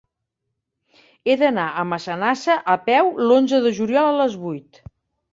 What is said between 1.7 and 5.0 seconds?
a Massanassa a peu l'onze de juliol a les vuit.